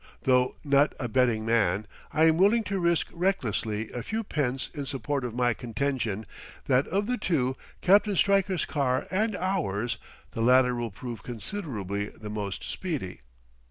[0.23, 4.87] Though not a betting man, I am willing to risk recklessly a few pence in
[4.87, 6.25] support of my contention,
[6.65, 9.99] that of the two, Captain Stryker's car and ours,
[10.31, 13.21] the latter will prove considerably the most speedy....